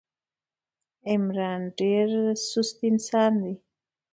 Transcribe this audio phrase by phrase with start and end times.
[1.09, 2.07] عمران ډېر
[2.49, 3.53] سوست انسان ده.